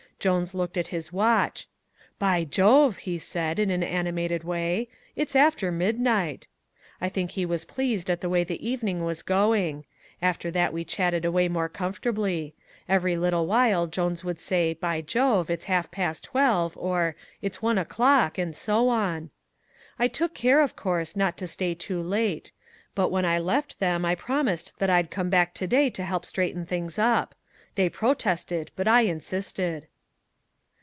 Jones 0.21 0.53
looked 0.53 0.77
at 0.77 0.89
his 0.93 1.11
watch. 1.11 1.67
'By 2.19 2.43
Jove,' 2.43 2.97
he 2.97 3.17
said, 3.17 3.57
in 3.57 3.71
an 3.71 3.81
animated 3.81 4.43
way, 4.43 4.87
'it's 5.15 5.35
after 5.35 5.71
midnight.' 5.71 6.45
I 7.01 7.09
think 7.09 7.31
he 7.31 7.43
was 7.43 7.65
pleased 7.65 8.07
at 8.07 8.21
the 8.21 8.29
way 8.29 8.43
the 8.43 8.63
evening 8.63 9.03
was 9.03 9.23
going; 9.23 9.83
after 10.21 10.51
that 10.51 10.73
we 10.73 10.85
chatted 10.85 11.25
away 11.25 11.47
more 11.49 11.67
comfortably. 11.67 12.53
Every 12.87 13.17
little 13.17 13.47
while 13.47 13.87
Jones 13.87 14.23
would 14.23 14.39
say, 14.39 14.75
'By 14.75 15.01
Jove, 15.01 15.49
it's 15.49 15.65
half 15.65 15.89
past 15.89 16.23
twelve,' 16.23 16.77
or 16.77 17.15
'it's 17.41 17.63
one 17.63 17.79
o'clock,' 17.79 18.37
and 18.37 18.55
so 18.55 18.89
on. 18.89 19.31
"I 19.97 20.07
took 20.07 20.35
care, 20.35 20.59
of 20.61 20.75
course, 20.75 21.15
not 21.15 21.35
to 21.37 21.47
stay 21.47 21.73
too 21.73 21.99
late. 21.99 22.51
But 22.93 23.09
when 23.09 23.25
I 23.25 23.39
left 23.39 23.79
them 23.79 24.05
I 24.05 24.13
promised 24.13 24.77
that 24.77 24.89
I'd 24.91 25.09
come 25.09 25.31
back 25.31 25.55
to 25.55 25.65
day 25.65 25.89
to 25.89 26.03
help 26.05 26.27
straighten 26.27 26.63
things 26.63 26.99
up. 26.99 27.33
They 27.73 27.89
protested, 27.89 28.69
but 28.75 28.87
I 28.87 29.01
insisted." 29.01 29.87